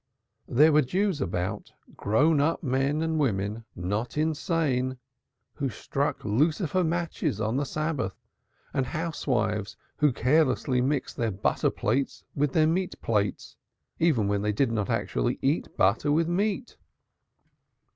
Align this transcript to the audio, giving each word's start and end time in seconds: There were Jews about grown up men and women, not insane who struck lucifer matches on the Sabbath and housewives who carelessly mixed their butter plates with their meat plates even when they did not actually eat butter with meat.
There 0.47 0.71
were 0.71 0.81
Jews 0.81 1.21
about 1.21 1.73
grown 1.95 2.39
up 2.41 2.63
men 2.63 3.03
and 3.03 3.19
women, 3.19 3.65
not 3.75 4.17
insane 4.17 4.97
who 5.53 5.69
struck 5.69 6.25
lucifer 6.25 6.83
matches 6.83 7.39
on 7.39 7.55
the 7.55 7.67
Sabbath 7.67 8.15
and 8.73 8.87
housewives 8.87 9.77
who 9.97 10.11
carelessly 10.11 10.81
mixed 10.81 11.17
their 11.17 11.29
butter 11.29 11.69
plates 11.69 12.23
with 12.35 12.53
their 12.53 12.65
meat 12.65 12.99
plates 13.03 13.57
even 13.99 14.27
when 14.27 14.41
they 14.41 14.51
did 14.51 14.71
not 14.71 14.89
actually 14.89 15.37
eat 15.43 15.77
butter 15.77 16.11
with 16.11 16.27
meat. 16.27 16.77